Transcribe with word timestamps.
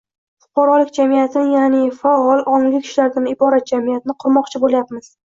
Fuqarolik 0.43 0.87
jamiyatini, 1.01 1.51
ya’ni 1.55 1.81
faol, 1.97 2.41
ongli 2.53 2.79
kishilardan 2.87 3.29
iborat 3.33 3.69
jamiyatni 3.73 4.17
qurmoqchi 4.25 4.63
bo‘lyapmiz. 4.65 5.13